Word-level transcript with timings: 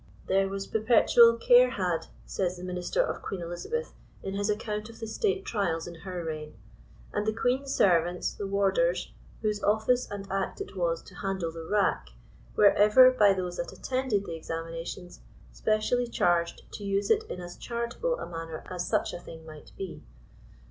<* 0.17 0.25
There 0.25 0.49
was 0.49 0.65
perpetual 0.65 1.35
care 1.37 1.69
had,*' 1.69 2.07
says 2.25 2.57
the 2.57 2.63
min 2.63 2.79
ister 2.79 3.03
of 3.03 3.21
Queen 3.21 3.39
Elizabeth 3.39 3.93
in 4.23 4.33
his 4.33 4.49
account 4.49 4.89
of 4.89 4.97
the 4.99 5.05
State 5.05 5.45
trials 5.45 5.85
in 5.85 5.93
her 5.93 6.23
reign, 6.25 6.55
*< 6.83 7.13
and 7.13 7.27
the 7.27 7.33
queen's 7.35 7.71
servants, 7.75 8.33
the 8.33 8.47
warders, 8.47 9.11
whose 9.43 9.61
office 9.61 10.09
and 10.09 10.25
act 10.31 10.59
it 10.59 10.75
was 10.75 11.03
to 11.03 11.13
handle 11.13 11.51
the 11.51 11.67
rack, 11.71 12.09
were 12.55 12.71
ever, 12.71 13.11
by 13.11 13.31
those 13.31 13.57
that 13.57 13.71
attended 13.71 14.25
the 14.25 14.35
ex 14.35 14.49
aminations, 14.49 15.19
specially 15.51 16.07
charged 16.07 16.63
to 16.73 16.83
use 16.83 17.11
it 17.11 17.23
in 17.25 17.39
as 17.39 17.55
charitable 17.55 18.17
a 18.19 18.25
manner 18.25 18.63
as 18.71 18.87
such 18.87 19.13
a 19.13 19.19
thing 19.19 19.45
might 19.45 19.71
be." 19.77 20.01